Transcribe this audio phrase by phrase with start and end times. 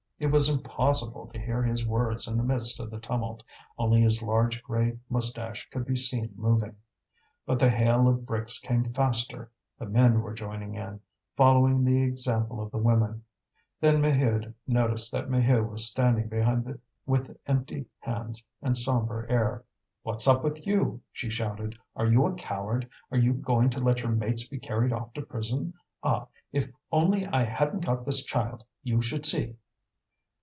[0.23, 3.41] It was impossible to hear his words in the midst of the tumult;
[3.79, 6.75] only his large grey moustache could be seen moving.
[7.47, 10.99] But the hail of bricks came faster; the men were joining in,
[11.35, 13.23] following the example of the women.
[13.79, 19.63] Then Maheude noticed that Maheu was standing behind with empty hands and sombre air.
[20.03, 21.79] "What's up with you?" she shouted.
[21.95, 22.87] "Are you a coward?
[23.09, 25.73] Are you going to let your mates be carried off to prison?
[26.03, 26.27] Ah!
[26.53, 29.55] if only I hadn't got this child, you should see!"